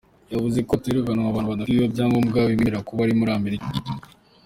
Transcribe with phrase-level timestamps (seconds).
[0.33, 3.69] Yavuze ko azirukana abantu badafite ibyangombwa bibemerera kuba muri Amerika.